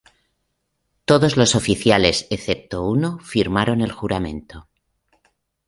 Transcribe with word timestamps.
Todos 1.05 1.37
los 1.37 1.53
oficiales, 1.53 2.25
excepto 2.31 2.81
uno, 2.87 3.19
firmaron 3.19 3.81
el 3.81 3.91
juramento. 3.91 4.67